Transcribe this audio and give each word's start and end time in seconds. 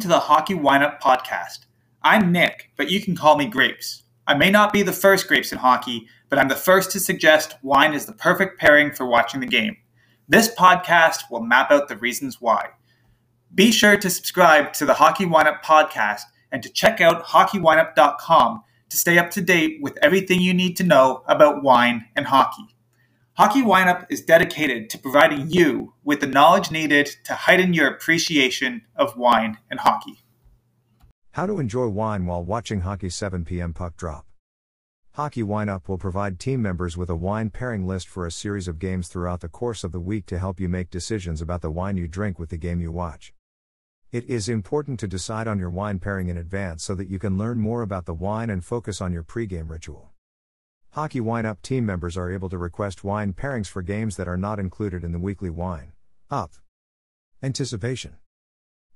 To 0.00 0.08
the 0.08 0.18
Hockey 0.18 0.54
Wineup 0.54 0.98
Podcast. 1.02 1.66
I'm 2.02 2.32
Nick, 2.32 2.70
but 2.78 2.90
you 2.90 3.02
can 3.02 3.14
call 3.14 3.36
me 3.36 3.44
Grapes. 3.44 4.04
I 4.26 4.32
may 4.32 4.50
not 4.50 4.72
be 4.72 4.82
the 4.82 4.94
first 4.94 5.28
Grapes 5.28 5.52
in 5.52 5.58
hockey, 5.58 6.08
but 6.30 6.38
I'm 6.38 6.48
the 6.48 6.56
first 6.56 6.90
to 6.92 7.00
suggest 7.00 7.56
wine 7.62 7.92
is 7.92 8.06
the 8.06 8.14
perfect 8.14 8.58
pairing 8.58 8.92
for 8.92 9.04
watching 9.04 9.40
the 9.40 9.46
game. 9.46 9.76
This 10.26 10.54
podcast 10.54 11.24
will 11.30 11.42
map 11.42 11.70
out 11.70 11.88
the 11.88 11.98
reasons 11.98 12.40
why. 12.40 12.70
Be 13.54 13.70
sure 13.70 13.98
to 13.98 14.08
subscribe 14.08 14.72
to 14.74 14.86
the 14.86 14.94
Hockey 14.94 15.26
Wineup 15.26 15.62
Podcast 15.62 16.22
and 16.50 16.62
to 16.62 16.70
check 16.70 17.02
out 17.02 17.26
hockeywineup.com 17.26 18.62
to 18.88 18.96
stay 18.96 19.18
up 19.18 19.30
to 19.32 19.42
date 19.42 19.82
with 19.82 19.98
everything 20.00 20.40
you 20.40 20.54
need 20.54 20.78
to 20.78 20.84
know 20.84 21.24
about 21.26 21.62
wine 21.62 22.06
and 22.16 22.26
hockey. 22.26 22.74
Hockey 23.40 23.62
Wineup 23.62 24.04
is 24.10 24.20
dedicated 24.20 24.90
to 24.90 24.98
providing 24.98 25.48
you 25.48 25.94
with 26.04 26.20
the 26.20 26.26
knowledge 26.26 26.70
needed 26.70 27.06
to 27.24 27.32
heighten 27.32 27.72
your 27.72 27.88
appreciation 27.88 28.82
of 28.94 29.16
wine 29.16 29.56
and 29.70 29.80
hockey. 29.80 30.18
How 31.30 31.46
to 31.46 31.58
enjoy 31.58 31.88
wine 31.88 32.26
while 32.26 32.44
watching 32.44 32.82
hockey 32.82 33.08
7 33.08 33.46
p.m. 33.46 33.72
puck 33.72 33.96
drop. 33.96 34.26
Hockey 35.12 35.42
Wineup 35.42 35.88
will 35.88 35.96
provide 35.96 36.38
team 36.38 36.60
members 36.60 36.98
with 36.98 37.08
a 37.08 37.16
wine 37.16 37.48
pairing 37.48 37.86
list 37.86 38.08
for 38.08 38.26
a 38.26 38.30
series 38.30 38.68
of 38.68 38.78
games 38.78 39.08
throughout 39.08 39.40
the 39.40 39.48
course 39.48 39.84
of 39.84 39.92
the 39.92 40.00
week 40.00 40.26
to 40.26 40.38
help 40.38 40.60
you 40.60 40.68
make 40.68 40.90
decisions 40.90 41.40
about 41.40 41.62
the 41.62 41.70
wine 41.70 41.96
you 41.96 42.06
drink 42.06 42.38
with 42.38 42.50
the 42.50 42.58
game 42.58 42.82
you 42.82 42.92
watch. 42.92 43.32
It 44.12 44.26
is 44.26 44.50
important 44.50 45.00
to 45.00 45.08
decide 45.08 45.48
on 45.48 45.58
your 45.58 45.70
wine 45.70 45.98
pairing 45.98 46.28
in 46.28 46.36
advance 46.36 46.84
so 46.84 46.94
that 46.94 47.08
you 47.08 47.18
can 47.18 47.38
learn 47.38 47.58
more 47.58 47.80
about 47.80 48.04
the 48.04 48.12
wine 48.12 48.50
and 48.50 48.62
focus 48.62 49.00
on 49.00 49.14
your 49.14 49.24
pregame 49.24 49.70
ritual. 49.70 50.09
Hockey 50.94 51.20
Wine 51.20 51.46
Up 51.46 51.62
team 51.62 51.86
members 51.86 52.16
are 52.16 52.32
able 52.32 52.48
to 52.48 52.58
request 52.58 53.04
wine 53.04 53.32
pairings 53.32 53.68
for 53.68 53.80
games 53.80 54.16
that 54.16 54.26
are 54.26 54.36
not 54.36 54.58
included 54.58 55.04
in 55.04 55.12
the 55.12 55.20
weekly 55.20 55.48
Wine 55.48 55.92
Up. 56.32 56.50
Anticipation 57.40 58.16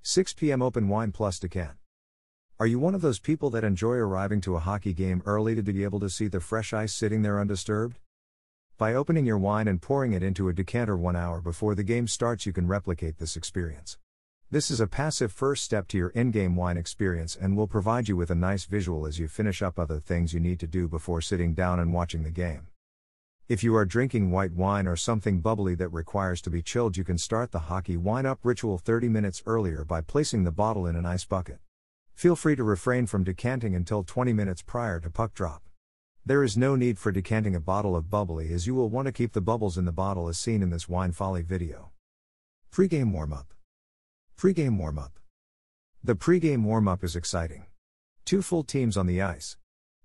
6 0.02 0.32
p.m. 0.32 0.60
Open 0.60 0.88
Wine 0.88 1.12
Plus 1.12 1.38
Decant. 1.38 1.76
Are 2.58 2.66
you 2.66 2.80
one 2.80 2.96
of 2.96 3.00
those 3.00 3.20
people 3.20 3.48
that 3.50 3.62
enjoy 3.62 3.92
arriving 3.92 4.40
to 4.40 4.56
a 4.56 4.58
hockey 4.58 4.92
game 4.92 5.22
early 5.24 5.54
to 5.54 5.62
be 5.62 5.84
able 5.84 6.00
to 6.00 6.10
see 6.10 6.26
the 6.26 6.40
fresh 6.40 6.72
ice 6.72 6.92
sitting 6.92 7.22
there 7.22 7.38
undisturbed? 7.38 8.00
By 8.76 8.92
opening 8.92 9.24
your 9.24 9.38
wine 9.38 9.68
and 9.68 9.80
pouring 9.80 10.14
it 10.14 10.22
into 10.24 10.48
a 10.48 10.52
decanter 10.52 10.96
one 10.96 11.14
hour 11.14 11.40
before 11.40 11.76
the 11.76 11.84
game 11.84 12.08
starts, 12.08 12.44
you 12.44 12.52
can 12.52 12.66
replicate 12.66 13.18
this 13.18 13.36
experience. 13.36 13.98
This 14.50 14.70
is 14.70 14.78
a 14.78 14.86
passive 14.86 15.32
first 15.32 15.64
step 15.64 15.88
to 15.88 15.98
your 15.98 16.10
in 16.10 16.30
game 16.30 16.54
wine 16.54 16.76
experience 16.76 17.34
and 17.34 17.56
will 17.56 17.66
provide 17.66 18.08
you 18.08 18.16
with 18.16 18.30
a 18.30 18.36
nice 18.36 18.66
visual 18.66 19.06
as 19.06 19.18
you 19.18 19.26
finish 19.26 19.62
up 19.62 19.78
other 19.78 19.98
things 19.98 20.32
you 20.32 20.38
need 20.38 20.60
to 20.60 20.66
do 20.66 20.86
before 20.86 21.20
sitting 21.20 21.54
down 21.54 21.80
and 21.80 21.92
watching 21.92 22.22
the 22.22 22.30
game. 22.30 22.68
If 23.48 23.64
you 23.64 23.74
are 23.74 23.84
drinking 23.84 24.30
white 24.30 24.52
wine 24.52 24.86
or 24.86 24.96
something 24.96 25.40
bubbly 25.40 25.74
that 25.76 25.88
requires 25.88 26.40
to 26.42 26.50
be 26.50 26.62
chilled, 26.62 26.96
you 26.96 27.04
can 27.04 27.18
start 27.18 27.50
the 27.50 27.58
hockey 27.70 27.96
wine 27.96 28.26
up 28.26 28.38
ritual 28.44 28.78
30 28.78 29.08
minutes 29.08 29.42
earlier 29.44 29.84
by 29.84 30.02
placing 30.02 30.44
the 30.44 30.52
bottle 30.52 30.86
in 30.86 30.94
an 30.94 31.06
ice 31.06 31.24
bucket. 31.24 31.58
Feel 32.14 32.36
free 32.36 32.54
to 32.54 32.62
refrain 32.62 33.06
from 33.06 33.24
decanting 33.24 33.74
until 33.74 34.04
20 34.04 34.32
minutes 34.32 34.62
prior 34.62 35.00
to 35.00 35.10
puck 35.10 35.34
drop. 35.34 35.62
There 36.24 36.44
is 36.44 36.56
no 36.56 36.76
need 36.76 36.98
for 36.98 37.10
decanting 37.10 37.56
a 37.56 37.60
bottle 37.60 37.96
of 37.96 38.08
bubbly 38.08 38.52
as 38.52 38.66
you 38.66 38.74
will 38.74 38.88
want 38.88 39.06
to 39.06 39.12
keep 39.12 39.32
the 39.32 39.40
bubbles 39.40 39.76
in 39.76 39.84
the 39.84 39.92
bottle 39.92 40.28
as 40.28 40.38
seen 40.38 40.62
in 40.62 40.70
this 40.70 40.88
wine 40.88 41.12
folly 41.12 41.42
video. 41.42 41.90
Pre-game 42.70 43.12
warm 43.12 43.32
up. 43.32 43.52
Pre-game 44.36 44.78
warm-up. 44.78 45.20
The 46.02 46.16
pre-game 46.16 46.64
warm-up 46.64 47.04
is 47.04 47.16
exciting. 47.16 47.66
Two 48.24 48.42
full 48.42 48.64
teams 48.64 48.96
on 48.96 49.06
the 49.06 49.22
ice. 49.22 49.56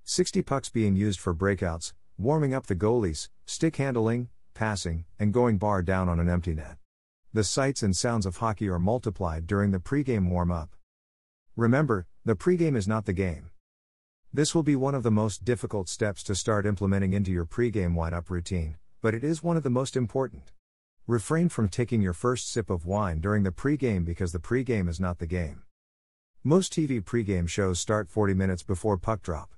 60 0.04 0.44
pucks 0.44 0.70
being 0.70 0.96
used 0.96 1.20
for 1.20 1.34
breakouts, 1.34 1.94
warming 2.18 2.54
up 2.54 2.68
the 2.68 2.76
goalies, 2.76 3.30
stick 3.46 3.76
handling, 3.78 4.30
passing, 4.54 5.06
and 5.18 5.34
going 5.34 5.58
bar 5.58 5.82
down 5.82 6.08
on 6.08 6.20
an 6.20 6.30
empty 6.30 6.54
net. 6.54 6.78
The 7.34 7.44
sights 7.44 7.84
and 7.84 7.96
sounds 7.96 8.26
of 8.26 8.38
hockey 8.38 8.70
are 8.70 8.80
multiplied 8.80 9.48
during 9.48 9.72
the 9.72 9.80
pre-game 9.80 10.30
warm-up. 10.30 10.76
Remember, 11.56 12.06
the 12.24 12.36
pre-game 12.36 12.76
is 12.76 12.88
not 12.88 13.06
the 13.06 13.14
game. 13.14 13.50
This 14.32 14.54
will 14.54 14.64
be 14.64 14.76
one 14.76 14.96
of 14.96 15.04
the 15.04 15.12
most 15.12 15.44
difficult 15.44 15.90
steps 15.90 16.24
to 16.24 16.36
start 16.36 16.68
implementing 16.68 17.14
into 17.14 17.32
your 17.32 17.46
pre-game 17.46 17.96
wind-up 17.96 18.30
routine, 18.30 18.78
but 19.02 19.16
it 19.16 19.24
is 19.24 19.44
one 19.44 19.58
of 19.58 19.64
the 19.64 19.70
most 19.70 19.98
important. 19.98 20.52
Refrain 21.10 21.50
from 21.50 21.70
taking 21.70 22.04
your 22.04 22.14
first 22.14 22.52
sip 22.52 22.70
of 22.70 22.86
wine 22.86 23.20
during 23.20 23.42
the 23.42 23.50
pregame 23.50 24.06
because 24.06 24.32
the 24.32 24.38
pregame 24.38 24.88
is 24.88 25.00
not 25.00 25.18
the 25.18 25.26
game. 25.26 25.64
Most 26.44 26.72
TV 26.72 27.04
pregame 27.04 27.50
shows 27.50 27.80
start 27.80 28.12
40 28.12 28.36
minutes 28.36 28.62
before 28.62 28.96
puck 28.96 29.24
drop. 29.24 29.56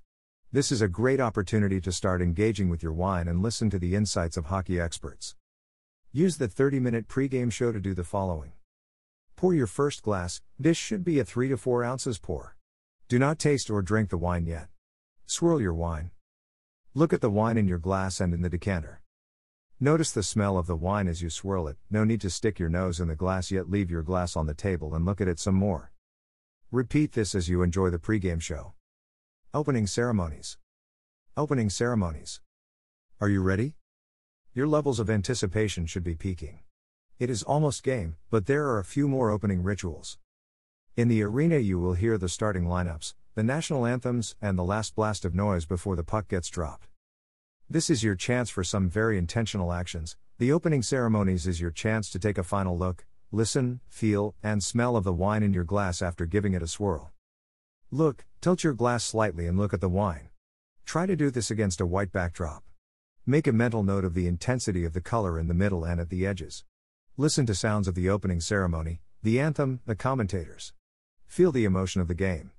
This 0.53 0.72
is 0.72 0.81
a 0.81 0.88
great 0.88 1.19
opportunity 1.19 1.81
to 1.81 1.91
start 1.91 2.22
engaging 2.22 2.69
with 2.69 2.81
your 2.81 2.94
wine 2.94 3.28
and 3.28 3.44
listen 3.44 3.69
to 3.72 3.78
the 3.78 3.95
insights 3.95 4.38
of 4.38 4.45
hockey 4.45 4.79
experts. 4.79 5.35
Use 6.13 6.38
the 6.38 6.47
30 6.47 6.79
minute 6.79 7.09
pregame 7.09 7.51
show 7.51 7.73
to 7.73 7.81
do 7.81 7.94
the 7.94 8.06
following. 8.06 8.53
Pour 9.35 9.53
your 9.53 9.67
first 9.67 10.03
glass, 10.03 10.41
this 10.57 10.78
should 10.78 11.03
be 11.03 11.19
a 11.19 11.25
3 11.25 11.50
to 11.50 11.57
4 11.57 11.84
ounces 11.84 12.17
pour. 12.17 12.56
Do 13.09 13.19
not 13.19 13.40
taste 13.40 13.69
or 13.69 13.81
drink 13.81 14.09
the 14.09 14.17
wine 14.17 14.45
yet. 14.45 14.69
Swirl 15.25 15.59
your 15.59 15.73
wine. 15.73 16.11
Look 16.94 17.11
at 17.11 17.19
the 17.19 17.29
wine 17.29 17.57
in 17.57 17.67
your 17.67 17.78
glass 17.78 18.22
and 18.22 18.34
in 18.34 18.41
the 18.41 18.50
decanter. 18.50 19.00
Notice 19.83 20.11
the 20.11 20.21
smell 20.21 20.59
of 20.59 20.67
the 20.67 20.75
wine 20.75 21.07
as 21.07 21.23
you 21.23 21.31
swirl 21.31 21.67
it, 21.67 21.75
no 21.89 22.03
need 22.03 22.21
to 22.21 22.29
stick 22.29 22.59
your 22.59 22.69
nose 22.69 22.99
in 22.99 23.07
the 23.07 23.15
glass 23.15 23.49
yet 23.49 23.67
leave 23.67 23.89
your 23.89 24.03
glass 24.03 24.35
on 24.35 24.45
the 24.45 24.53
table 24.53 24.93
and 24.93 25.07
look 25.07 25.19
at 25.19 25.27
it 25.27 25.39
some 25.39 25.55
more. 25.55 25.91
Repeat 26.69 27.13
this 27.13 27.33
as 27.33 27.49
you 27.49 27.63
enjoy 27.63 27.89
the 27.89 27.97
pregame 27.97 28.39
show. 28.39 28.73
Opening 29.55 29.87
ceremonies. 29.87 30.59
Opening 31.35 31.71
ceremonies. 31.71 32.41
Are 33.19 33.27
you 33.27 33.41
ready? 33.41 33.73
Your 34.53 34.67
levels 34.67 34.99
of 34.99 35.09
anticipation 35.09 35.87
should 35.87 36.03
be 36.03 36.13
peaking. 36.13 36.59
It 37.17 37.31
is 37.31 37.41
almost 37.41 37.81
game, 37.81 38.17
but 38.29 38.45
there 38.45 38.67
are 38.67 38.77
a 38.77 38.85
few 38.85 39.07
more 39.07 39.31
opening 39.31 39.63
rituals. 39.63 40.19
In 40.95 41.07
the 41.07 41.23
arena, 41.23 41.57
you 41.57 41.79
will 41.79 41.93
hear 41.93 42.19
the 42.19 42.29
starting 42.29 42.65
lineups, 42.65 43.15
the 43.33 43.41
national 43.41 43.87
anthems, 43.87 44.35
and 44.39 44.59
the 44.59 44.63
last 44.63 44.93
blast 44.93 45.25
of 45.25 45.33
noise 45.33 45.65
before 45.65 45.95
the 45.95 46.03
puck 46.03 46.27
gets 46.27 46.49
dropped. 46.49 46.91
This 47.71 47.89
is 47.89 48.03
your 48.03 48.15
chance 48.15 48.49
for 48.49 48.65
some 48.65 48.89
very 48.89 49.17
intentional 49.17 49.71
actions. 49.71 50.17
The 50.39 50.51
opening 50.51 50.81
ceremonies 50.81 51.47
is 51.47 51.61
your 51.61 51.71
chance 51.71 52.09
to 52.09 52.19
take 52.19 52.37
a 52.37 52.43
final 52.43 52.77
look, 52.77 53.05
listen, 53.31 53.79
feel, 53.87 54.35
and 54.43 54.61
smell 54.61 54.97
of 54.97 55.05
the 55.05 55.13
wine 55.13 55.41
in 55.41 55.53
your 55.53 55.63
glass 55.63 56.01
after 56.01 56.25
giving 56.25 56.53
it 56.53 56.61
a 56.61 56.67
swirl. 56.67 57.13
Look, 57.89 58.25
tilt 58.41 58.65
your 58.65 58.73
glass 58.73 59.05
slightly 59.05 59.47
and 59.47 59.57
look 59.57 59.73
at 59.73 59.79
the 59.79 59.87
wine. 59.87 60.31
Try 60.83 61.05
to 61.05 61.15
do 61.15 61.31
this 61.31 61.49
against 61.49 61.79
a 61.79 61.85
white 61.85 62.11
backdrop. 62.11 62.61
Make 63.25 63.47
a 63.47 63.53
mental 63.53 63.83
note 63.83 64.03
of 64.03 64.15
the 64.15 64.27
intensity 64.27 64.83
of 64.83 64.91
the 64.91 64.99
color 64.99 65.39
in 65.39 65.47
the 65.47 65.53
middle 65.53 65.85
and 65.85 66.01
at 66.01 66.09
the 66.09 66.27
edges. 66.27 66.65
Listen 67.15 67.45
to 67.45 67.55
sounds 67.55 67.87
of 67.87 67.95
the 67.95 68.09
opening 68.09 68.41
ceremony, 68.41 68.99
the 69.23 69.39
anthem, 69.39 69.79
the 69.85 69.95
commentators. 69.95 70.73
Feel 71.25 71.53
the 71.53 71.63
emotion 71.63 72.01
of 72.01 72.09
the 72.09 72.15
game. 72.15 72.51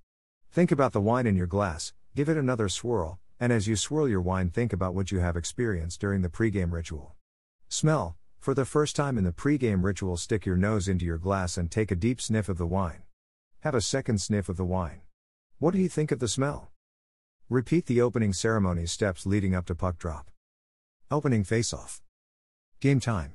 Think 0.50 0.72
about 0.72 0.94
the 0.94 1.02
wine 1.02 1.26
in 1.26 1.36
your 1.36 1.46
glass, 1.46 1.92
give 2.16 2.30
it 2.30 2.38
another 2.38 2.70
swirl, 2.70 3.20
and 3.42 3.52
as 3.52 3.66
you 3.66 3.74
swirl 3.74 4.08
your 4.08 4.20
wine, 4.20 4.48
think 4.48 4.72
about 4.72 4.94
what 4.94 5.10
you 5.10 5.18
have 5.18 5.36
experienced 5.36 6.00
during 6.00 6.22
the 6.22 6.28
pregame 6.28 6.70
ritual. 6.70 7.16
Smell. 7.68 8.14
For 8.38 8.54
the 8.54 8.64
first 8.64 8.94
time 8.94 9.18
in 9.18 9.24
the 9.24 9.32
pregame 9.32 9.82
ritual, 9.82 10.16
stick 10.16 10.46
your 10.46 10.56
nose 10.56 10.86
into 10.86 11.04
your 11.04 11.18
glass 11.18 11.56
and 11.56 11.68
take 11.68 11.90
a 11.90 11.96
deep 11.96 12.20
sniff 12.20 12.48
of 12.48 12.56
the 12.56 12.68
wine. 12.68 13.02
Have 13.62 13.74
a 13.74 13.80
second 13.80 14.20
sniff 14.20 14.48
of 14.48 14.56
the 14.56 14.64
wine. 14.64 15.00
What 15.58 15.74
do 15.74 15.80
you 15.80 15.88
think 15.88 16.12
of 16.12 16.20
the 16.20 16.28
smell? 16.28 16.70
Repeat 17.48 17.86
the 17.86 18.00
opening 18.00 18.32
ceremony 18.32 18.86
steps 18.86 19.26
leading 19.26 19.56
up 19.56 19.66
to 19.66 19.74
puck 19.74 19.98
drop. 19.98 20.30
Opening 21.10 21.42
face-off. 21.42 22.00
Game 22.78 23.00
time. 23.00 23.34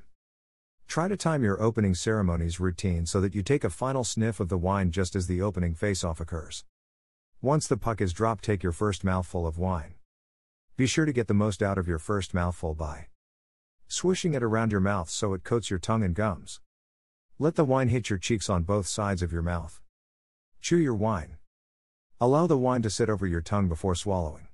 Try 0.86 1.08
to 1.08 1.18
time 1.18 1.44
your 1.44 1.60
opening 1.62 1.94
ceremonies 1.94 2.58
routine 2.58 3.04
so 3.04 3.20
that 3.20 3.34
you 3.34 3.42
take 3.42 3.62
a 3.62 3.68
final 3.68 4.04
sniff 4.04 4.40
of 4.40 4.48
the 4.48 4.56
wine 4.56 4.90
just 4.90 5.14
as 5.14 5.26
the 5.26 5.42
opening 5.42 5.74
face-off 5.74 6.18
occurs. 6.18 6.64
Once 7.42 7.66
the 7.66 7.76
puck 7.76 8.00
is 8.00 8.14
dropped, 8.14 8.42
take 8.42 8.62
your 8.62 8.72
first 8.72 9.04
mouthful 9.04 9.46
of 9.46 9.58
wine. 9.58 9.96
Be 10.78 10.86
sure 10.86 11.06
to 11.06 11.12
get 11.12 11.26
the 11.26 11.34
most 11.34 11.60
out 11.60 11.76
of 11.76 11.88
your 11.88 11.98
first 11.98 12.32
mouthful 12.32 12.72
by 12.72 13.08
swishing 13.88 14.34
it 14.34 14.44
around 14.44 14.70
your 14.70 14.80
mouth 14.80 15.10
so 15.10 15.34
it 15.34 15.42
coats 15.42 15.70
your 15.70 15.80
tongue 15.80 16.04
and 16.04 16.14
gums. 16.14 16.60
Let 17.36 17.56
the 17.56 17.64
wine 17.64 17.88
hit 17.88 18.08
your 18.10 18.18
cheeks 18.20 18.48
on 18.48 18.62
both 18.62 18.86
sides 18.86 19.20
of 19.20 19.32
your 19.32 19.42
mouth. 19.42 19.80
Chew 20.60 20.76
your 20.76 20.94
wine. 20.94 21.38
Allow 22.20 22.46
the 22.46 22.56
wine 22.56 22.82
to 22.82 22.90
sit 22.90 23.10
over 23.10 23.26
your 23.26 23.40
tongue 23.40 23.68
before 23.68 23.96
swallowing. 23.96 24.46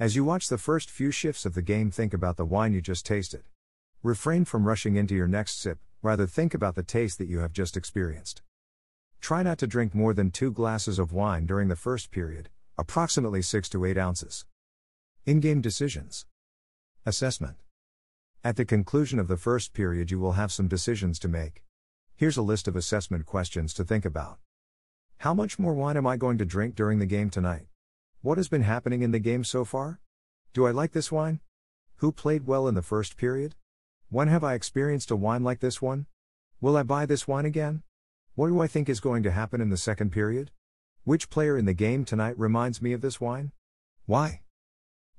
As 0.00 0.16
you 0.16 0.24
watch 0.24 0.48
the 0.48 0.56
first 0.56 0.88
few 0.88 1.10
shifts 1.10 1.44
of 1.44 1.52
the 1.52 1.60
game, 1.60 1.90
think 1.90 2.14
about 2.14 2.38
the 2.38 2.46
wine 2.46 2.72
you 2.72 2.80
just 2.80 3.04
tasted. 3.04 3.42
Refrain 4.02 4.46
from 4.46 4.66
rushing 4.66 4.96
into 4.96 5.14
your 5.14 5.28
next 5.28 5.60
sip, 5.60 5.78
rather, 6.00 6.26
think 6.26 6.54
about 6.54 6.74
the 6.74 6.82
taste 6.82 7.18
that 7.18 7.28
you 7.28 7.40
have 7.40 7.52
just 7.52 7.76
experienced. 7.76 8.40
Try 9.20 9.42
not 9.42 9.58
to 9.58 9.66
drink 9.66 9.94
more 9.94 10.14
than 10.14 10.30
two 10.30 10.50
glasses 10.50 10.98
of 10.98 11.12
wine 11.12 11.44
during 11.44 11.68
the 11.68 11.76
first 11.76 12.10
period, 12.10 12.48
approximately 12.78 13.42
6 13.42 13.68
to 13.68 13.84
8 13.84 13.98
ounces. 13.98 14.46
In 15.26 15.40
game 15.40 15.62
decisions. 15.62 16.26
Assessment. 17.06 17.56
At 18.44 18.56
the 18.56 18.66
conclusion 18.66 19.18
of 19.18 19.26
the 19.26 19.38
first 19.38 19.72
period, 19.72 20.10
you 20.10 20.20
will 20.20 20.32
have 20.32 20.52
some 20.52 20.68
decisions 20.68 21.18
to 21.20 21.28
make. 21.28 21.62
Here's 22.14 22.36
a 22.36 22.42
list 22.42 22.68
of 22.68 22.76
assessment 22.76 23.24
questions 23.24 23.72
to 23.74 23.84
think 23.84 24.04
about. 24.04 24.36
How 25.20 25.32
much 25.32 25.58
more 25.58 25.72
wine 25.72 25.96
am 25.96 26.06
I 26.06 26.18
going 26.18 26.36
to 26.36 26.44
drink 26.44 26.74
during 26.74 26.98
the 26.98 27.06
game 27.06 27.30
tonight? 27.30 27.68
What 28.20 28.36
has 28.36 28.48
been 28.50 28.64
happening 28.64 29.00
in 29.00 29.12
the 29.12 29.18
game 29.18 29.44
so 29.44 29.64
far? 29.64 29.98
Do 30.52 30.66
I 30.66 30.72
like 30.72 30.92
this 30.92 31.10
wine? 31.10 31.40
Who 31.96 32.12
played 32.12 32.46
well 32.46 32.68
in 32.68 32.74
the 32.74 32.82
first 32.82 33.16
period? 33.16 33.54
When 34.10 34.28
have 34.28 34.44
I 34.44 34.52
experienced 34.52 35.10
a 35.10 35.16
wine 35.16 35.42
like 35.42 35.60
this 35.60 35.80
one? 35.80 36.04
Will 36.60 36.76
I 36.76 36.82
buy 36.82 37.06
this 37.06 37.26
wine 37.26 37.46
again? 37.46 37.82
What 38.34 38.48
do 38.48 38.60
I 38.60 38.66
think 38.66 38.90
is 38.90 39.00
going 39.00 39.22
to 39.22 39.30
happen 39.30 39.62
in 39.62 39.70
the 39.70 39.78
second 39.78 40.10
period? 40.12 40.50
Which 41.04 41.30
player 41.30 41.56
in 41.56 41.64
the 41.64 41.72
game 41.72 42.04
tonight 42.04 42.38
reminds 42.38 42.82
me 42.82 42.92
of 42.92 43.00
this 43.00 43.22
wine? 43.22 43.52
Why? 44.04 44.42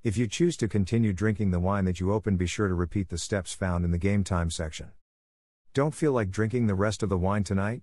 If 0.05 0.17
you 0.17 0.27
choose 0.27 0.55
to 0.57 0.67
continue 0.67 1.13
drinking 1.13 1.49
the 1.49 1.59
wine 1.59 1.85
that 1.85 1.99
you 1.99 2.13
opened, 2.13 2.37
be 2.37 2.45
sure 2.45 2.67
to 2.67 2.75
repeat 2.75 3.09
the 3.09 3.17
steps 3.17 3.55
found 3.55 3.83
in 3.83 3.89
the 3.89 3.97
game 3.97 4.23
time 4.23 4.51
section. 4.51 4.91
Don't 5.73 5.95
feel 5.95 6.11
like 6.11 6.29
drinking 6.29 6.67
the 6.67 6.75
rest 6.75 7.01
of 7.01 7.09
the 7.09 7.17
wine 7.17 7.43
tonight? 7.43 7.81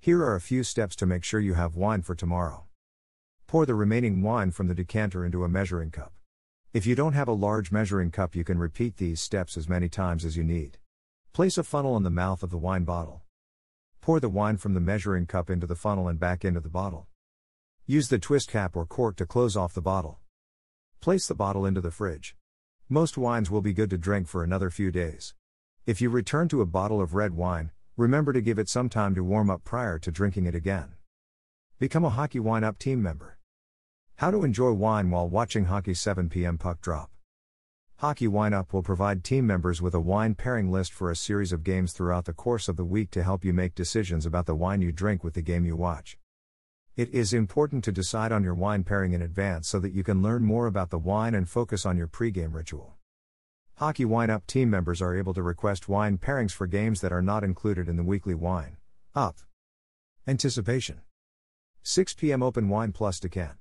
Here 0.00 0.22
are 0.22 0.36
a 0.36 0.40
few 0.40 0.62
steps 0.64 0.96
to 0.96 1.04
make 1.04 1.22
sure 1.22 1.40
you 1.40 1.52
have 1.52 1.76
wine 1.76 2.00
for 2.00 2.14
tomorrow. 2.14 2.64
Pour 3.46 3.66
the 3.66 3.74
remaining 3.74 4.22
wine 4.22 4.52
from 4.52 4.68
the 4.68 4.74
decanter 4.74 5.22
into 5.22 5.44
a 5.44 5.48
measuring 5.50 5.90
cup. 5.90 6.14
If 6.72 6.86
you 6.86 6.94
don't 6.94 7.12
have 7.12 7.28
a 7.28 7.32
large 7.32 7.70
measuring 7.70 8.10
cup, 8.10 8.34
you 8.34 8.42
can 8.42 8.58
repeat 8.58 8.96
these 8.96 9.20
steps 9.20 9.58
as 9.58 9.68
many 9.68 9.90
times 9.90 10.24
as 10.24 10.38
you 10.38 10.44
need. 10.44 10.78
Place 11.34 11.58
a 11.58 11.62
funnel 11.62 11.94
in 11.98 12.04
the 12.04 12.08
mouth 12.08 12.42
of 12.42 12.48
the 12.48 12.56
wine 12.56 12.84
bottle. 12.84 13.20
Pour 14.00 14.18
the 14.18 14.30
wine 14.30 14.56
from 14.56 14.72
the 14.72 14.80
measuring 14.80 15.26
cup 15.26 15.50
into 15.50 15.66
the 15.66 15.76
funnel 15.76 16.08
and 16.08 16.18
back 16.18 16.42
into 16.42 16.60
the 16.60 16.70
bottle. 16.70 17.06
Use 17.84 18.08
the 18.08 18.18
twist 18.18 18.48
cap 18.48 18.74
or 18.74 18.86
cork 18.86 19.16
to 19.16 19.26
close 19.26 19.58
off 19.58 19.74
the 19.74 19.82
bottle. 19.82 20.20
Place 21.04 21.28
the 21.28 21.34
bottle 21.34 21.66
into 21.66 21.82
the 21.82 21.90
fridge. 21.90 22.34
Most 22.88 23.18
wines 23.18 23.50
will 23.50 23.60
be 23.60 23.74
good 23.74 23.90
to 23.90 23.98
drink 23.98 24.26
for 24.26 24.42
another 24.42 24.70
few 24.70 24.90
days. 24.90 25.34
If 25.84 26.00
you 26.00 26.08
return 26.08 26.48
to 26.48 26.62
a 26.62 26.64
bottle 26.64 27.02
of 27.02 27.12
red 27.12 27.34
wine, 27.34 27.72
remember 27.98 28.32
to 28.32 28.40
give 28.40 28.58
it 28.58 28.70
some 28.70 28.88
time 28.88 29.14
to 29.14 29.22
warm 29.22 29.50
up 29.50 29.64
prior 29.64 29.98
to 29.98 30.10
drinking 30.10 30.46
it 30.46 30.54
again. 30.54 30.94
Become 31.78 32.06
a 32.06 32.08
Hockey 32.08 32.40
Wine 32.40 32.64
Up 32.64 32.78
team 32.78 33.02
member. 33.02 33.36
How 34.16 34.30
to 34.30 34.44
enjoy 34.44 34.72
wine 34.72 35.10
while 35.10 35.28
watching 35.28 35.66
Hockey 35.66 35.92
7 35.92 36.30
p.m. 36.30 36.56
puck 36.56 36.80
drop. 36.80 37.10
Hockey 37.96 38.26
Wine 38.26 38.54
Up 38.54 38.72
will 38.72 38.82
provide 38.82 39.22
team 39.22 39.46
members 39.46 39.82
with 39.82 39.92
a 39.92 40.00
wine 40.00 40.34
pairing 40.34 40.72
list 40.72 40.94
for 40.94 41.10
a 41.10 41.16
series 41.16 41.52
of 41.52 41.64
games 41.64 41.92
throughout 41.92 42.24
the 42.24 42.32
course 42.32 42.66
of 42.66 42.78
the 42.78 42.84
week 42.86 43.10
to 43.10 43.22
help 43.22 43.44
you 43.44 43.52
make 43.52 43.74
decisions 43.74 44.24
about 44.24 44.46
the 44.46 44.54
wine 44.54 44.80
you 44.80 44.90
drink 44.90 45.22
with 45.22 45.34
the 45.34 45.42
game 45.42 45.66
you 45.66 45.76
watch. 45.76 46.16
It 46.96 47.12
is 47.12 47.34
important 47.34 47.82
to 47.84 47.92
decide 47.92 48.30
on 48.30 48.44
your 48.44 48.54
wine 48.54 48.84
pairing 48.84 49.14
in 49.14 49.22
advance 49.22 49.66
so 49.66 49.80
that 49.80 49.92
you 49.92 50.04
can 50.04 50.22
learn 50.22 50.44
more 50.44 50.68
about 50.68 50.90
the 50.90 50.98
wine 50.98 51.34
and 51.34 51.48
focus 51.48 51.84
on 51.84 51.96
your 51.96 52.06
pregame 52.06 52.54
ritual. 52.54 52.94
Hockey 53.78 54.04
Wine 54.04 54.30
Up 54.30 54.46
team 54.46 54.70
members 54.70 55.02
are 55.02 55.16
able 55.16 55.34
to 55.34 55.42
request 55.42 55.88
wine 55.88 56.18
pairings 56.18 56.52
for 56.52 56.68
games 56.68 57.00
that 57.00 57.12
are 57.12 57.20
not 57.20 57.42
included 57.42 57.88
in 57.88 57.96
the 57.96 58.04
weekly 58.04 58.36
Wine 58.36 58.76
Up. 59.12 59.38
Anticipation 60.28 61.00
6 61.82 62.14
p.m. 62.14 62.44
Open 62.44 62.68
Wine 62.68 62.92
Plus 62.92 63.18
Decant. 63.18 63.56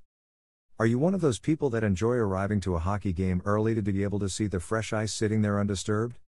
Are 0.78 0.86
you 0.86 1.00
one 1.00 1.16
of 1.16 1.22
those 1.22 1.40
people 1.40 1.72
that 1.72 1.84
enjoy 1.84 2.14
arriving 2.14 2.60
to 2.60 2.76
a 2.76 2.80
hockey 2.80 3.14
game 3.14 3.42
early 3.46 3.74
to 3.74 3.82
be 3.82 4.04
able 4.04 4.20
to 4.20 4.30
see 4.30 4.46
the 4.46 4.60
fresh 4.60 4.94
ice 4.94 5.12
sitting 5.12 5.42
there 5.42 5.60
undisturbed? 5.60 6.20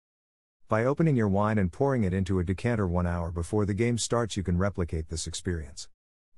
By 0.68 0.86
opening 0.86 1.16
your 1.16 1.28
wine 1.28 1.58
and 1.58 1.70
pouring 1.70 2.02
it 2.04 2.14
into 2.14 2.38
a 2.38 2.44
decanter 2.44 2.88
one 2.88 3.06
hour 3.06 3.30
before 3.30 3.66
the 3.66 3.74
game 3.74 3.98
starts, 3.98 4.38
you 4.38 4.42
can 4.42 4.56
replicate 4.56 5.10
this 5.10 5.26
experience. 5.26 5.88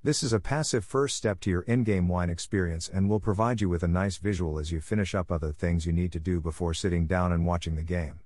This 0.03 0.23
is 0.23 0.33
a 0.33 0.39
passive 0.39 0.85
first 0.85 1.17
step 1.17 1.41
to 1.41 1.51
your 1.51 1.63
in 1.63 1.83
game 1.83 2.07
wine 2.07 2.31
experience 2.31 2.89
and 2.89 3.09
will 3.09 3.19
provide 3.19 3.61
you 3.61 3.69
with 3.69 3.83
a 3.83 3.89
nice 3.89 4.19
visual 4.19 4.59
as 4.59 4.71
you 4.71 4.81
finish 4.81 5.15
up 5.15 5.33
other 5.33 5.51
things 5.51 5.85
you 5.85 5.93
need 5.93 6.13
to 6.13 6.21
do 6.21 6.41
before 6.41 6.75
sitting 6.75 7.07
down 7.07 7.33
and 7.33 7.45
watching 7.45 7.75
the 7.75 7.83
game. 7.83 8.21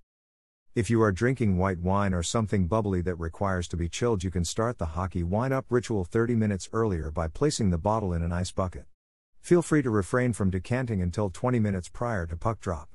If 0.75 0.91
you 0.91 1.03
are 1.03 1.11
drinking 1.11 1.57
white 1.57 1.81
wine 1.81 2.15
or 2.15 2.23
something 2.23 2.67
bubbly 2.67 3.01
that 3.03 3.17
requires 3.17 3.67
to 3.69 3.77
be 3.77 3.89
chilled, 3.89 4.23
you 4.23 4.31
can 4.31 4.45
start 4.45 4.79
the 4.79 4.87
hockey 4.87 5.23
wine 5.23 5.53
up 5.53 5.67
ritual 5.71 6.05
30 6.05 6.35
minutes 6.35 6.69
earlier 6.73 7.11
by 7.11 7.29
placing 7.29 7.71
the 7.71 7.79
bottle 7.79 8.13
in 8.13 8.23
an 8.23 8.33
ice 8.33 8.53
bucket. 8.53 8.85
Feel 9.41 9.63
free 9.63 9.83
to 9.83 9.91
refrain 9.91 10.33
from 10.33 10.51
decanting 10.51 11.01
until 11.01 11.31
20 11.31 11.59
minutes 11.59 11.89
prior 11.89 12.27
to 12.27 12.37
puck 12.37 12.61
drop. 12.61 12.91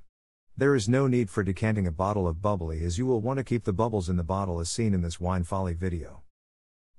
There 0.55 0.73
is 0.73 0.87
no 0.87 1.07
need 1.07 1.29
for 1.29 1.43
decanting 1.43 1.85
a 1.85 1.91
bottle 1.91 2.27
of 2.27 2.41
bubbly 2.41 2.83
as 2.85 2.97
you 2.97 3.05
will 3.05 3.19
want 3.19 3.39
to 3.39 3.43
keep 3.43 3.65
the 3.65 3.73
bubbles 3.73 4.07
in 4.07 4.15
the 4.15 4.23
bottle 4.23 4.59
as 4.59 4.69
seen 4.69 4.93
in 4.93 5.01
this 5.01 5.19
wine 5.19 5.43
folly 5.43 5.73
video. 5.73 6.21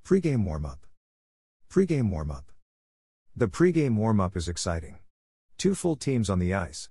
Pre-game 0.05 0.44
warm-up. 0.44 0.86
Pre-game 1.69 2.11
warm-up. 2.11 2.53
The 3.37 3.49
pre-game 3.49 3.97
warm-up 3.97 4.37
is 4.37 4.49
exciting. 4.49 4.99
Two 5.59 5.75
full 5.75 5.97
teams 5.97 6.31
on 6.31 6.39
the 6.39 6.55
ice. 6.55 6.89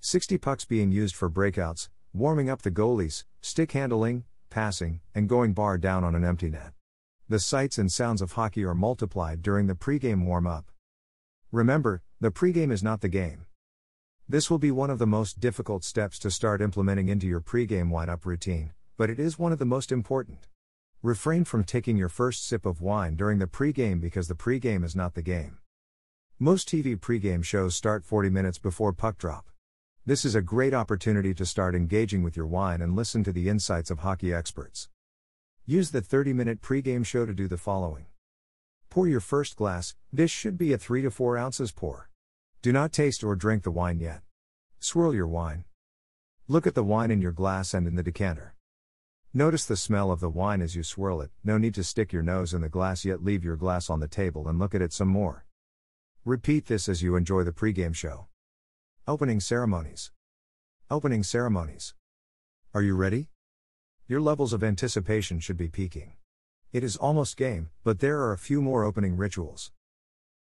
60 0.00 0.38
pucks 0.38 0.64
being 0.64 0.90
used 0.90 1.14
for 1.14 1.30
breakouts, 1.30 1.88
warming 2.12 2.50
up 2.50 2.62
the 2.62 2.70
goalies, 2.70 3.24
stick 3.40 3.72
handling, 3.72 4.24
passing, 4.50 5.00
and 5.14 5.28
going 5.28 5.52
bar 5.52 5.78
down 5.78 6.02
on 6.02 6.14
an 6.14 6.24
empty 6.24 6.48
net. 6.48 6.72
The 7.28 7.38
sights 7.38 7.78
and 7.78 7.92
sounds 7.92 8.20
of 8.20 8.32
hockey 8.32 8.64
are 8.64 8.74
multiplied 8.74 9.40
during 9.42 9.66
the 9.66 9.74
pre-game 9.74 10.26
warm-up. 10.26 10.70
Remember, 11.52 12.02
the 12.20 12.30
pre-game 12.30 12.72
is 12.72 12.82
not 12.82 13.00
the 13.00 13.08
game. 13.08 13.46
This 14.28 14.50
will 14.50 14.58
be 14.58 14.70
one 14.70 14.90
of 14.90 14.98
the 14.98 15.06
most 15.06 15.38
difficult 15.38 15.84
steps 15.84 16.18
to 16.20 16.30
start 16.30 16.62
implementing 16.62 17.08
into 17.08 17.26
your 17.26 17.40
pregame 17.40 17.90
wineup 17.90 18.24
routine, 18.24 18.72
but 18.96 19.10
it 19.10 19.20
is 19.20 19.38
one 19.38 19.52
of 19.52 19.58
the 19.58 19.66
most 19.66 19.92
important. 19.92 20.48
Refrain 21.04 21.44
from 21.44 21.64
taking 21.64 21.98
your 21.98 22.08
first 22.08 22.48
sip 22.48 22.64
of 22.64 22.80
wine 22.80 23.14
during 23.14 23.38
the 23.38 23.46
pregame 23.46 24.00
because 24.00 24.26
the 24.26 24.34
pregame 24.34 24.82
is 24.82 24.96
not 24.96 25.12
the 25.12 25.20
game. 25.20 25.58
Most 26.38 26.66
TV 26.66 26.96
pregame 26.98 27.44
shows 27.44 27.76
start 27.76 28.06
40 28.06 28.30
minutes 28.30 28.56
before 28.56 28.94
puck 28.94 29.18
drop. 29.18 29.50
This 30.06 30.24
is 30.24 30.34
a 30.34 30.40
great 30.40 30.72
opportunity 30.72 31.34
to 31.34 31.44
start 31.44 31.74
engaging 31.74 32.22
with 32.22 32.38
your 32.38 32.46
wine 32.46 32.80
and 32.80 32.96
listen 32.96 33.22
to 33.24 33.32
the 33.32 33.50
insights 33.50 33.90
of 33.90 33.98
hockey 33.98 34.32
experts. 34.32 34.88
Use 35.66 35.90
the 35.90 36.00
30 36.00 36.32
minute 36.32 36.62
pregame 36.62 37.04
show 37.04 37.26
to 37.26 37.34
do 37.34 37.48
the 37.48 37.58
following. 37.58 38.06
Pour 38.88 39.06
your 39.06 39.20
first 39.20 39.56
glass, 39.56 39.94
this 40.10 40.30
should 40.30 40.56
be 40.56 40.72
a 40.72 40.78
3 40.78 41.02
to 41.02 41.10
4 41.10 41.36
ounces 41.36 41.70
pour. 41.70 42.08
Do 42.62 42.72
not 42.72 42.94
taste 42.94 43.22
or 43.22 43.36
drink 43.36 43.64
the 43.64 43.70
wine 43.70 44.00
yet. 44.00 44.22
Swirl 44.80 45.14
your 45.14 45.28
wine. 45.28 45.64
Look 46.48 46.66
at 46.66 46.74
the 46.74 46.82
wine 46.82 47.10
in 47.10 47.20
your 47.20 47.32
glass 47.32 47.74
and 47.74 47.86
in 47.86 47.94
the 47.94 48.02
decanter. 48.02 48.53
Notice 49.36 49.64
the 49.64 49.76
smell 49.76 50.12
of 50.12 50.20
the 50.20 50.30
wine 50.30 50.62
as 50.62 50.76
you 50.76 50.84
swirl 50.84 51.20
it, 51.20 51.32
no 51.42 51.58
need 51.58 51.74
to 51.74 51.82
stick 51.82 52.12
your 52.12 52.22
nose 52.22 52.54
in 52.54 52.60
the 52.60 52.68
glass 52.68 53.04
yet 53.04 53.24
leave 53.24 53.42
your 53.42 53.56
glass 53.56 53.90
on 53.90 53.98
the 53.98 54.06
table 54.06 54.46
and 54.46 54.60
look 54.60 54.76
at 54.76 54.80
it 54.80 54.92
some 54.92 55.08
more. 55.08 55.44
Repeat 56.24 56.66
this 56.66 56.88
as 56.88 57.02
you 57.02 57.16
enjoy 57.16 57.42
the 57.42 57.50
pregame 57.50 57.96
show. 57.96 58.28
Opening 59.08 59.40
ceremonies. 59.40 60.12
Opening 60.88 61.24
ceremonies. 61.24 61.94
Are 62.74 62.82
you 62.82 62.94
ready? 62.94 63.26
Your 64.06 64.20
levels 64.20 64.52
of 64.52 64.62
anticipation 64.62 65.40
should 65.40 65.56
be 65.56 65.68
peaking. 65.68 66.12
It 66.72 66.84
is 66.84 66.96
almost 66.96 67.36
game, 67.36 67.70
but 67.82 67.98
there 67.98 68.20
are 68.20 68.32
a 68.32 68.38
few 68.38 68.62
more 68.62 68.84
opening 68.84 69.16
rituals. 69.16 69.72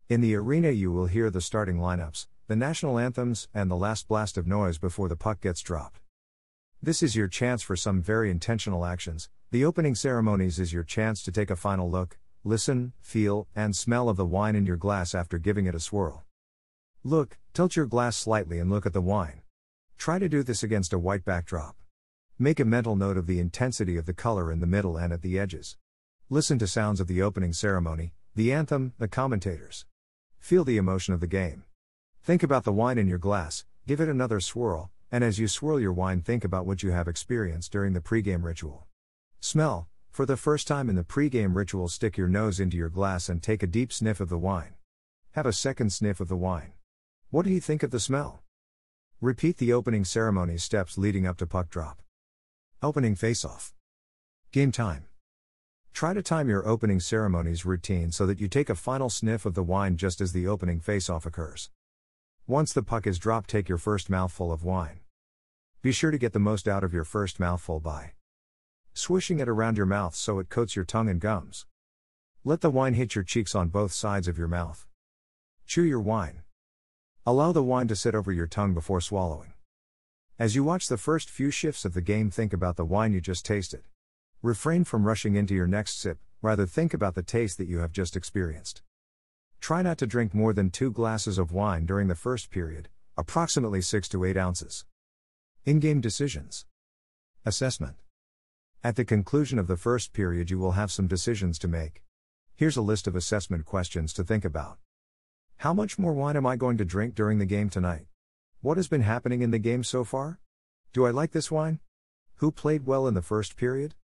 In 0.08 0.22
the 0.22 0.36
arena, 0.36 0.70
you 0.70 0.92
will 0.92 1.08
hear 1.08 1.32
the 1.32 1.42
starting 1.42 1.80
lineups, 1.80 2.28
the 2.46 2.56
national 2.56 3.00
anthems, 3.00 3.48
and 3.56 3.72
the 3.72 3.76
last 3.76 4.08
blast 4.08 4.38
of 4.38 4.46
noise 4.46 4.78
before 4.78 5.10
the 5.10 5.16
puck 5.16 5.42
gets 5.42 5.64
dropped. 5.64 6.03
This 6.86 7.02
is 7.02 7.16
your 7.16 7.30
chance 7.30 7.62
for 7.62 7.78
some 7.78 8.02
very 8.02 8.30
intentional 8.30 8.86
actions. 8.86 9.30
The 9.52 9.64
opening 9.64 9.96
ceremonies 9.96 10.60
is 10.60 10.74
your 10.74 10.84
chance 10.84 11.24
to 11.24 11.32
take 11.32 11.50
a 11.50 11.56
final 11.56 11.90
look, 11.90 12.18
listen, 12.44 12.92
feel, 13.00 13.48
and 13.56 13.74
smell 13.74 14.10
of 14.10 14.18
the 14.18 14.26
wine 14.26 14.54
in 14.54 14.66
your 14.66 14.76
glass 14.76 15.16
after 15.16 15.38
giving 15.38 15.66
it 15.66 15.76
a 15.76 15.80
swirl. 15.80 16.26
Look, 17.02 17.38
tilt 17.54 17.78
your 17.78 17.86
glass 17.86 18.18
slightly 18.18 18.60
and 18.60 18.70
look 18.70 18.86
at 18.86 18.92
the 18.92 19.00
wine. 19.00 19.44
Try 19.98 20.20
to 20.20 20.28
do 20.28 20.44
this 20.44 20.62
against 20.62 20.92
a 20.92 21.00
white 21.00 21.24
backdrop. 21.24 21.78
Make 22.38 22.60
a 22.60 22.66
mental 22.66 22.98
note 22.98 23.16
of 23.16 23.28
the 23.28 23.40
intensity 23.40 23.96
of 23.96 24.06
the 24.06 24.14
color 24.14 24.52
in 24.52 24.60
the 24.60 24.68
middle 24.68 24.98
and 24.98 25.14
at 25.14 25.22
the 25.22 25.40
edges. 25.40 25.78
Listen 26.30 26.60
to 26.60 26.68
sounds 26.68 27.00
of 27.00 27.08
the 27.08 27.22
opening 27.22 27.54
ceremony, 27.54 28.12
the 28.36 28.52
anthem, 28.52 28.92
the 28.98 29.08
commentators. 29.08 29.86
Feel 30.38 30.66
the 30.66 30.76
emotion 30.76 31.14
of 31.14 31.22
the 31.22 31.28
game. 31.28 31.64
Think 32.24 32.44
about 32.44 32.66
the 32.66 32.74
wine 32.74 32.98
in 32.98 33.08
your 33.08 33.20
glass, 33.20 33.64
give 33.88 34.02
it 34.02 34.10
another 34.10 34.42
swirl, 34.42 34.92
and 35.14 35.24
as 35.24 35.38
you 35.38 35.48
swirl 35.48 35.80
your 35.80 35.94
wine, 35.94 36.22
think 36.22 36.44
about 36.44 36.66
what 36.66 36.82
you 36.82 36.90
have 36.90 37.08
experienced 37.08 37.72
during 37.72 37.94
the 37.94 38.02
pregame 38.02 38.44
ritual. 38.44 38.88
Smell. 39.40 39.88
For 40.10 40.26
the 40.26 40.36
first 40.36 40.68
time 40.68 40.90
in 40.90 40.96
the 40.96 41.04
pregame 41.04 41.56
ritual, 41.56 41.88
stick 41.88 42.18
your 42.18 42.28
nose 42.28 42.60
into 42.60 42.78
your 42.78 42.90
glass 42.90 43.30
and 43.30 43.42
take 43.42 43.62
a 43.62 43.68
deep 43.68 43.94
sniff 43.94 44.20
of 44.20 44.30
the 44.30 44.40
wine. 44.40 44.74
Have 45.34 45.46
a 45.46 45.54
second 45.54 45.94
sniff 45.94 46.20
of 46.20 46.30
the 46.30 46.36
wine. 46.36 46.74
What 47.30 47.46
do 47.46 47.52
you 47.52 47.60
think 47.60 47.84
of 47.84 47.92
the 47.92 48.00
smell? 48.00 48.42
Repeat 49.22 49.58
the 49.58 49.72
opening 49.72 50.04
ceremony 50.04 50.58
steps 50.58 50.98
leading 50.98 51.28
up 51.28 51.38
to 51.38 51.46
puck 51.46 51.70
drop. 51.70 52.02
Opening 52.82 53.14
face 53.14 53.46
off. 53.46 53.72
Game 54.52 54.72
time. 54.72 55.06
Try 55.94 56.16
to 56.16 56.24
time 56.24 56.50
your 56.50 56.68
opening 56.68 57.00
ceremonies 57.00 57.66
routine 57.66 58.12
so 58.12 58.26
that 58.26 58.42
you 58.42 58.48
take 58.48 58.72
a 58.72 58.76
final 58.76 59.12
sniff 59.12 59.46
of 59.46 59.54
the 59.54 59.62
wine 59.62 59.96
just 59.96 60.22
as 60.22 60.34
the 60.34 60.48
opening 60.48 60.80
face 60.80 61.08
off 61.08 61.28
occurs. 61.28 61.70
Once 62.48 62.74
the 62.74 62.82
puck 62.82 63.06
is 63.06 63.20
dropped, 63.20 63.48
take 63.48 63.70
your 63.70 63.78
first 63.78 64.10
mouthful 64.10 64.52
of 64.52 64.64
wine. 64.64 65.02
Be 65.84 65.92
sure 65.92 66.12
to 66.12 66.18
get 66.18 66.32
the 66.32 66.40
most 66.40 66.66
out 66.66 66.86
of 66.86 66.94
your 66.94 67.04
first 67.04 67.42
mouthful 67.42 67.82
by 67.82 68.14
swishing 68.94 69.40
it 69.40 69.50
around 69.50 69.76
your 69.76 69.86
mouth 69.86 70.16
so 70.16 70.40
it 70.40 70.48
coats 70.48 70.78
your 70.78 70.86
tongue 70.86 71.10
and 71.10 71.20
gums. 71.20 71.66
Let 72.46 72.62
the 72.62 72.70
wine 72.70 72.94
hit 72.94 73.16
your 73.16 73.26
cheeks 73.26 73.54
on 73.54 73.68
both 73.68 73.92
sides 73.92 74.30
of 74.30 74.38
your 74.38 74.48
mouth. 74.48 74.88
Chew 75.66 75.84
your 75.84 76.00
wine. 76.00 76.44
Allow 77.26 77.52
the 77.52 77.62
wine 77.62 77.90
to 77.90 77.98
sit 77.98 78.16
over 78.16 78.32
your 78.32 78.48
tongue 78.48 78.74
before 78.74 79.02
swallowing. 79.02 79.56
As 80.40 80.56
you 80.56 80.64
watch 80.64 80.88
the 80.88 80.96
first 80.96 81.30
few 81.30 81.52
shifts 81.52 81.84
of 81.84 81.94
the 81.94 82.02
game, 82.02 82.32
think 82.32 82.54
about 82.54 82.78
the 82.78 82.86
wine 82.86 83.12
you 83.12 83.20
just 83.20 83.46
tasted. 83.46 83.84
Refrain 84.42 84.86
from 84.86 85.04
rushing 85.04 85.36
into 85.36 85.54
your 85.54 85.68
next 85.68 86.00
sip, 86.00 86.18
rather, 86.42 86.66
think 86.66 86.94
about 86.94 87.14
the 87.14 87.24
taste 87.24 87.58
that 87.58 87.68
you 87.68 87.80
have 87.80 87.92
just 87.92 88.16
experienced. 88.16 88.82
Try 89.60 89.82
not 89.82 89.98
to 89.98 90.08
drink 90.08 90.34
more 90.34 90.54
than 90.54 90.70
two 90.70 90.92
glasses 90.92 91.38
of 91.38 91.52
wine 91.52 91.86
during 91.86 92.08
the 92.08 92.16
first 92.16 92.52
period, 92.52 92.88
approximately 93.18 93.82
6 93.82 94.08
to 94.08 94.24
8 94.24 94.38
ounces. 94.38 94.86
In 95.66 95.80
game 95.80 96.02
decisions. 96.02 96.66
Assessment. 97.46 97.96
At 98.84 98.98
the 98.98 99.06
conclusion 99.06 99.58
of 99.58 99.68
the 99.68 99.78
first 99.78 100.12
period, 100.12 100.52
you 100.52 100.60
will 100.60 100.74
have 100.74 100.92
some 100.92 101.08
decisions 101.08 101.58
to 101.60 101.70
make. 101.70 102.04
Here's 102.54 102.76
a 102.76 102.82
list 102.82 103.08
of 103.08 103.16
assessment 103.16 103.64
questions 103.64 104.12
to 104.16 104.26
think 104.26 104.44
about. 104.44 104.80
How 105.60 105.74
much 105.74 105.98
more 105.98 106.12
wine 106.12 106.36
am 106.36 106.46
I 106.46 106.58
going 106.58 106.76
to 106.80 106.84
drink 106.84 107.16
during 107.16 107.40
the 107.40 107.46
game 107.46 107.70
tonight? 107.70 108.08
What 108.60 108.76
has 108.76 108.90
been 108.90 109.04
happening 109.04 109.42
in 109.42 109.52
the 109.52 109.58
game 109.58 109.86
so 109.86 110.04
far? 110.04 110.42
Do 110.92 111.06
I 111.06 111.12
like 111.12 111.32
this 111.32 111.50
wine? 111.50 111.80
Who 112.36 112.52
played 112.52 112.86
well 112.86 113.08
in 113.08 113.14
the 113.14 113.22
first 113.22 113.56
period? 113.56 113.96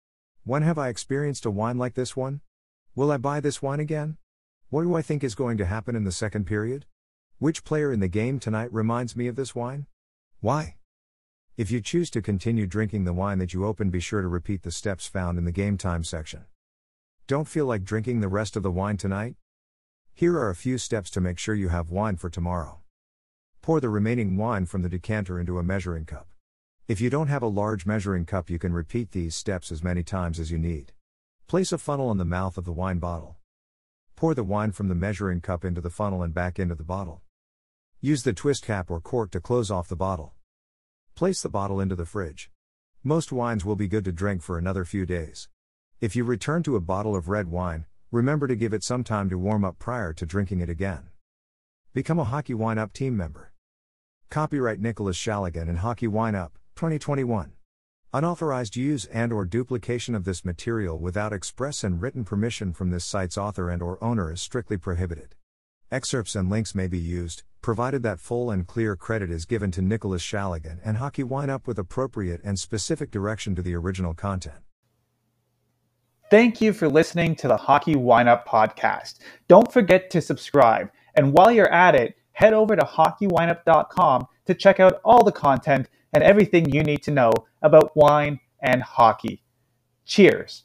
When 0.44 0.62
have 0.62 0.78
I 0.78 0.86
experienced 0.86 1.44
a 1.44 1.50
wine 1.50 1.76
like 1.76 1.94
this 1.94 2.16
one? 2.16 2.40
Will 2.94 3.10
I 3.10 3.16
buy 3.16 3.40
this 3.40 3.60
wine 3.60 3.80
again? 3.80 4.16
What 4.70 4.82
do 4.82 4.94
I 4.94 5.02
think 5.02 5.24
is 5.24 5.34
going 5.34 5.58
to 5.58 5.66
happen 5.66 5.96
in 5.96 6.04
the 6.04 6.12
second 6.12 6.44
period? 6.44 6.86
Which 7.40 7.64
player 7.64 7.92
in 7.92 7.98
the 7.98 8.06
game 8.06 8.38
tonight 8.38 8.72
reminds 8.72 9.16
me 9.16 9.26
of 9.26 9.34
this 9.34 9.56
wine? 9.56 9.88
Why? 10.38 10.76
If 11.58 11.72
you 11.72 11.80
choose 11.80 12.08
to 12.10 12.22
continue 12.22 12.68
drinking 12.68 13.02
the 13.02 13.12
wine 13.12 13.38
that 13.38 13.52
you 13.52 13.66
opened, 13.66 13.90
be 13.90 13.98
sure 13.98 14.22
to 14.22 14.28
repeat 14.28 14.62
the 14.62 14.70
steps 14.70 15.08
found 15.08 15.38
in 15.38 15.44
the 15.44 15.50
game 15.50 15.76
time 15.76 16.04
section. 16.04 16.44
Don't 17.26 17.48
feel 17.48 17.66
like 17.66 17.82
drinking 17.82 18.20
the 18.20 18.28
rest 18.28 18.54
of 18.54 18.62
the 18.62 18.70
wine 18.70 18.96
tonight? 18.96 19.34
Here 20.14 20.38
are 20.38 20.50
a 20.50 20.54
few 20.54 20.78
steps 20.78 21.10
to 21.10 21.20
make 21.20 21.36
sure 21.36 21.56
you 21.56 21.70
have 21.70 21.90
wine 21.90 22.14
for 22.14 22.30
tomorrow. 22.30 22.78
Pour 23.60 23.80
the 23.80 23.88
remaining 23.88 24.36
wine 24.36 24.66
from 24.66 24.82
the 24.82 24.88
decanter 24.88 25.40
into 25.40 25.58
a 25.58 25.64
measuring 25.64 26.04
cup. 26.04 26.28
If 26.86 27.00
you 27.00 27.10
don't 27.10 27.26
have 27.26 27.42
a 27.42 27.48
large 27.48 27.86
measuring 27.86 28.24
cup, 28.24 28.48
you 28.48 28.60
can 28.60 28.72
repeat 28.72 29.10
these 29.10 29.34
steps 29.34 29.72
as 29.72 29.82
many 29.82 30.04
times 30.04 30.38
as 30.38 30.52
you 30.52 30.58
need. 30.58 30.92
Place 31.48 31.72
a 31.72 31.78
funnel 31.78 32.08
on 32.08 32.18
the 32.18 32.24
mouth 32.24 32.56
of 32.56 32.66
the 32.66 32.72
wine 32.72 33.00
bottle. 33.00 33.34
Pour 34.14 34.32
the 34.32 34.44
wine 34.44 34.70
from 34.70 34.86
the 34.86 34.94
measuring 34.94 35.40
cup 35.40 35.64
into 35.64 35.80
the 35.80 35.90
funnel 35.90 36.22
and 36.22 36.32
back 36.32 36.60
into 36.60 36.76
the 36.76 36.84
bottle. 36.84 37.20
Use 38.00 38.22
the 38.22 38.32
twist 38.32 38.64
cap 38.64 38.92
or 38.92 39.00
cork 39.00 39.32
to 39.32 39.40
close 39.40 39.72
off 39.72 39.88
the 39.88 39.96
bottle. 39.96 40.34
Place 41.18 41.42
the 41.42 41.48
bottle 41.48 41.80
into 41.80 41.96
the 41.96 42.06
fridge. 42.06 42.48
Most 43.02 43.32
wines 43.32 43.64
will 43.64 43.74
be 43.74 43.88
good 43.88 44.04
to 44.04 44.12
drink 44.12 44.40
for 44.40 44.56
another 44.56 44.84
few 44.84 45.04
days. 45.04 45.48
If 46.00 46.14
you 46.14 46.22
return 46.22 46.62
to 46.62 46.76
a 46.76 46.80
bottle 46.80 47.16
of 47.16 47.28
red 47.28 47.48
wine, 47.48 47.86
remember 48.12 48.46
to 48.46 48.54
give 48.54 48.72
it 48.72 48.84
some 48.84 49.02
time 49.02 49.28
to 49.30 49.36
warm 49.36 49.64
up 49.64 49.80
prior 49.80 50.12
to 50.12 50.24
drinking 50.24 50.60
it 50.60 50.70
again. 50.70 51.08
Become 51.92 52.20
a 52.20 52.24
Hockey 52.24 52.54
Wine 52.54 52.78
Up 52.78 52.92
team 52.92 53.16
member. 53.16 53.50
Copyright 54.30 54.78
Nicholas 54.78 55.16
Shaligan 55.16 55.68
and 55.68 55.80
Hockey 55.80 56.06
Wine 56.06 56.36
Up, 56.36 56.56
2021. 56.76 57.50
Unauthorized 58.12 58.76
use 58.76 59.04
and 59.06 59.32
or 59.32 59.44
duplication 59.44 60.14
of 60.14 60.24
this 60.24 60.44
material 60.44 61.00
without 61.00 61.32
express 61.32 61.82
and 61.82 62.00
written 62.00 62.24
permission 62.24 62.72
from 62.72 62.90
this 62.90 63.04
site's 63.04 63.36
author 63.36 63.70
and 63.70 63.82
or 63.82 63.98
owner 64.00 64.30
is 64.30 64.40
strictly 64.40 64.76
prohibited. 64.76 65.34
Excerpts 65.90 66.34
and 66.34 66.50
links 66.50 66.74
may 66.74 66.86
be 66.86 66.98
used, 66.98 67.44
provided 67.62 68.02
that 68.02 68.20
full 68.20 68.50
and 68.50 68.66
clear 68.66 68.94
credit 68.94 69.30
is 69.30 69.46
given 69.46 69.70
to 69.70 69.80
Nicholas 69.80 70.22
Shaligan 70.22 70.80
and 70.84 70.98
Hockey 70.98 71.22
Wine 71.22 71.48
Up 71.48 71.66
with 71.66 71.78
appropriate 71.78 72.42
and 72.44 72.58
specific 72.58 73.10
direction 73.10 73.54
to 73.54 73.62
the 73.62 73.74
original 73.74 74.12
content. 74.12 74.58
Thank 76.30 76.60
you 76.60 76.74
for 76.74 76.90
listening 76.90 77.34
to 77.36 77.48
the 77.48 77.56
Hockey 77.56 77.96
Wine 77.96 78.28
Up 78.28 78.46
podcast. 78.46 79.20
Don't 79.48 79.72
forget 79.72 80.10
to 80.10 80.20
subscribe. 80.20 80.90
And 81.14 81.32
while 81.32 81.50
you're 81.50 81.72
at 81.72 81.94
it, 81.94 82.16
head 82.32 82.52
over 82.52 82.76
to 82.76 82.84
hockeywineup.com 82.84 84.26
to 84.44 84.54
check 84.54 84.80
out 84.80 85.00
all 85.06 85.24
the 85.24 85.32
content 85.32 85.88
and 86.12 86.22
everything 86.22 86.70
you 86.70 86.82
need 86.82 87.02
to 87.04 87.10
know 87.10 87.32
about 87.62 87.96
wine 87.96 88.40
and 88.60 88.82
hockey. 88.82 89.42
Cheers. 90.04 90.64